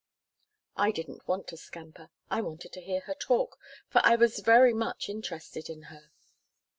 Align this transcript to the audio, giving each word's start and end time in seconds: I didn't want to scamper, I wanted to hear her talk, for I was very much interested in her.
I 0.75 0.89
didn't 0.89 1.27
want 1.27 1.47
to 1.49 1.57
scamper, 1.57 2.09
I 2.27 2.41
wanted 2.41 2.73
to 2.73 2.81
hear 2.81 3.01
her 3.01 3.13
talk, 3.13 3.59
for 3.87 4.01
I 4.03 4.15
was 4.15 4.39
very 4.39 4.73
much 4.73 5.09
interested 5.09 5.69
in 5.69 5.83
her. 5.93 6.09